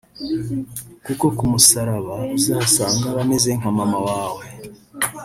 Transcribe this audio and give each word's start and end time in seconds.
Kuko 1.05 1.25
ku 1.37 1.43
musaraba 1.51 2.15
uzahasanga 2.37 3.05
abameze 3.09 3.49
nka 3.59 3.69
mama 3.77 3.99
wawe 4.07 4.43